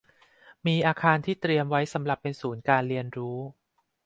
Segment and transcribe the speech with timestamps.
[0.65, 3.37] มีอาคารที่เตรียมไว้สำหรับเป็นศูนย์การเรียนรู้